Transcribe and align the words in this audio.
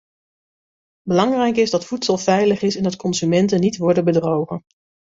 Belangrijk 1.07 1.55
is 1.55 1.69
dat 1.69 1.85
voedsel 1.85 2.17
veilig 2.17 2.61
is 2.61 2.75
en 2.75 2.83
dat 2.83 2.95
consumenten 2.95 3.59
niet 3.59 3.77
worden 3.77 4.05
bedrogen. 4.05 4.61